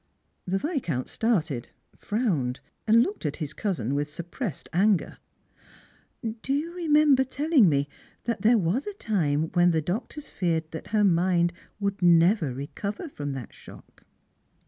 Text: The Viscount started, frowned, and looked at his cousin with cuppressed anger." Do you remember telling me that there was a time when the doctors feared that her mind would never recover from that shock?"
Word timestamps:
The 0.47 0.57
Viscount 0.57 1.07
started, 1.09 1.69
frowned, 1.95 2.59
and 2.87 3.03
looked 3.03 3.23
at 3.23 3.35
his 3.35 3.53
cousin 3.53 3.93
with 3.93 4.07
cuppressed 4.11 4.67
anger." 4.73 5.19
Do 6.41 6.53
you 6.53 6.73
remember 6.75 7.23
telling 7.23 7.69
me 7.69 7.87
that 8.23 8.41
there 8.41 8.57
was 8.57 8.87
a 8.87 8.93
time 8.95 9.51
when 9.53 9.69
the 9.69 9.79
doctors 9.83 10.27
feared 10.27 10.71
that 10.71 10.87
her 10.87 11.03
mind 11.03 11.53
would 11.79 12.01
never 12.01 12.51
recover 12.51 13.07
from 13.09 13.33
that 13.33 13.53
shock?" 13.53 14.01